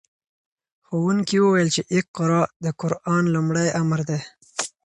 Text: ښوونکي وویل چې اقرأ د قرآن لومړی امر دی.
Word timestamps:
ښوونکي 0.85 1.37
وویل 1.39 1.69
چې 1.75 1.81
اقرأ 1.97 2.41
د 2.63 2.67
قرآن 2.81 3.23
لومړی 3.35 3.67
امر 3.81 3.99
دی. 4.09 4.19